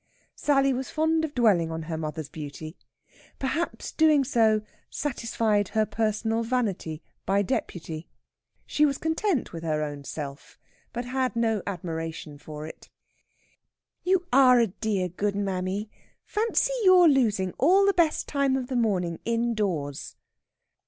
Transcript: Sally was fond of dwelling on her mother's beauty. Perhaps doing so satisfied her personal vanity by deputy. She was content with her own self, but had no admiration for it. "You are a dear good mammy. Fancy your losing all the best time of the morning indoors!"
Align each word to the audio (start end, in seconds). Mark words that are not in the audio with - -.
Sally 0.35 0.73
was 0.73 0.89
fond 0.89 1.23
of 1.23 1.35
dwelling 1.35 1.69
on 1.69 1.83
her 1.83 1.95
mother's 1.95 2.27
beauty. 2.27 2.75
Perhaps 3.37 3.91
doing 3.91 4.23
so 4.23 4.63
satisfied 4.89 5.67
her 5.67 5.85
personal 5.85 6.41
vanity 6.41 7.03
by 7.27 7.43
deputy. 7.43 8.07
She 8.65 8.83
was 8.83 8.97
content 8.97 9.53
with 9.53 9.61
her 9.61 9.83
own 9.83 10.03
self, 10.03 10.57
but 10.91 11.05
had 11.05 11.35
no 11.35 11.61
admiration 11.67 12.39
for 12.39 12.65
it. 12.65 12.89
"You 14.01 14.25
are 14.33 14.59
a 14.59 14.65
dear 14.65 15.07
good 15.07 15.35
mammy. 15.35 15.91
Fancy 16.25 16.73
your 16.83 17.07
losing 17.07 17.51
all 17.59 17.85
the 17.85 17.93
best 17.93 18.27
time 18.27 18.55
of 18.57 18.69
the 18.69 18.75
morning 18.75 19.19
indoors!" 19.23 20.15